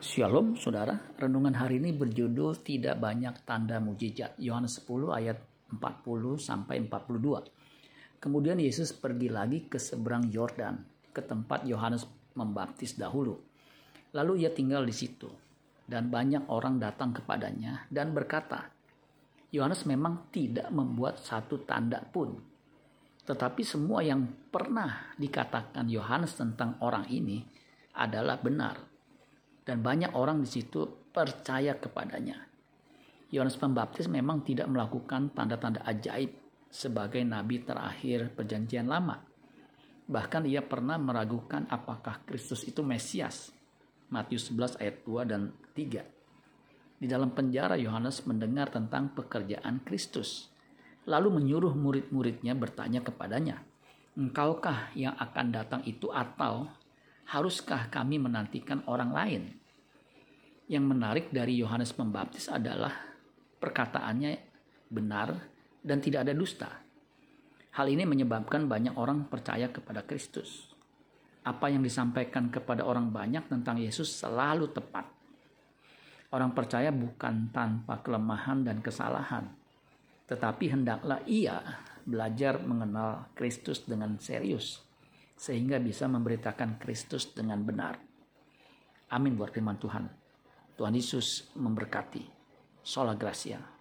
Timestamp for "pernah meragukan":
40.66-41.70